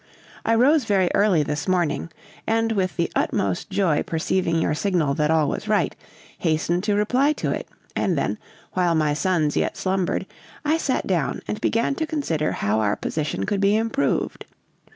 [0.43, 2.09] I rose very early this morning,
[2.47, 5.95] and with the utmost joy perceiving your signal that all was right,
[6.39, 8.39] hastened to reply to it, and then,
[8.73, 10.25] while my sons yet slumbered,
[10.65, 14.45] I sat down and began to consider how our position could be improved.